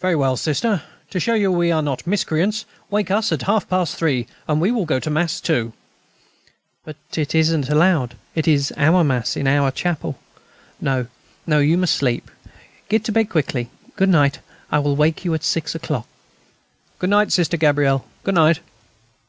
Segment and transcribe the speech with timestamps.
[0.00, 3.94] Very well, Sister, to show you we are not miscreants, wake us at half past
[3.94, 5.72] three, and we will go to Mass too."
[6.84, 8.16] "But it isn't allowed.
[8.34, 10.18] It is our Mass, in our chapel.
[10.80, 11.06] No,
[11.46, 12.32] no, you must sleep....
[12.88, 13.70] Get to bed quickly.
[13.94, 14.40] Good night.
[14.72, 16.08] I will wake you at six o'clock."
[16.98, 18.58] "Good night, Sister Gabrielle; good night....